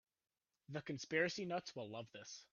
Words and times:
The 0.69 0.81
conspiracy 0.81 1.45
nuts 1.45 1.75
will 1.75 1.87
love 1.87 2.11
this. 2.11 2.47